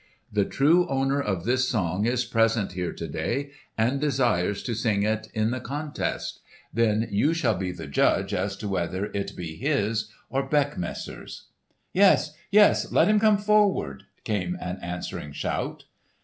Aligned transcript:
The 0.33 0.45
true 0.45 0.87
owner 0.87 1.21
of 1.21 1.43
this 1.45 1.69
song 1.69 2.07
is 2.07 2.25
present 2.25 2.71
here 2.71 2.91
to 2.91 3.07
day 3.07 3.51
and 3.77 4.01
desires 4.01 4.63
to 4.63 4.73
sing 4.73 5.03
it 5.03 5.27
in 5.35 5.51
the 5.51 5.59
contest. 5.59 6.39
Then 6.73 7.07
you 7.11 7.35
shall 7.35 7.53
be 7.53 7.71
the 7.71 7.85
judge 7.85 8.33
as 8.33 8.55
to 8.57 8.67
whether 8.67 9.11
it 9.13 9.35
be 9.37 9.57
his 9.57 10.09
or 10.27 10.49
Beckmesser's." 10.49 11.49
"Yes, 11.93 12.33
yes! 12.49 12.91
let 12.91 13.07
him 13.09 13.19
come 13.19 13.37
forward!" 13.37 14.05
came 14.23 14.57
an 14.59 14.77
answering 14.81 15.33
shout. 15.33 15.83